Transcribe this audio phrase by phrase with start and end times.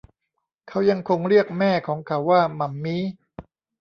[0.67, 3.03] เขายังคงเรียกแม่ของเขาว่า หมั่มมี้